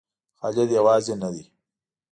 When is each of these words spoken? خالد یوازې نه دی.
خالد 0.39 0.69
یوازې 0.77 1.13
نه 1.21 1.29
دی. 1.33 1.43